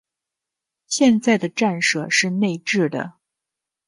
[0.87, 3.13] 现在的站舍是内置的。